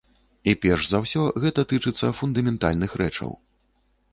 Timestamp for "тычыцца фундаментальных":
1.73-2.97